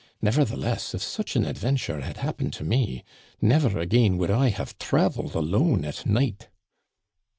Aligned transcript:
Nevertheless, 0.19 0.95
if 0.95 1.03
such 1.03 1.35
an 1.35 1.45
ad 1.45 1.59
venture 1.59 2.01
had 2.01 2.17
happened 2.17 2.53
to 2.53 2.63
me, 2.63 3.03
never 3.39 3.77
again 3.77 4.17
would 4.17 4.31
I 4.31 4.49
have 4.49 4.79
traveled 4.79 5.35
alone 5.35 5.85
at 5.85 6.07
night." 6.07 6.47